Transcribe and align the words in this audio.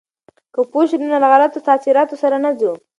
که 0.53 0.61
پوه 0.71 0.83
شو، 0.89 0.97
نو 1.01 1.17
له 1.23 1.27
غلطو 1.31 1.65
تاثیراتو 1.69 2.15
سره 2.23 2.37
نه 2.45 2.51
ځو. 2.59 2.71